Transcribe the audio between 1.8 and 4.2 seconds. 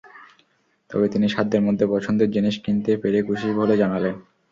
পছন্দের জিনিস কিনতে পেরে খুশি বলে জানালেন।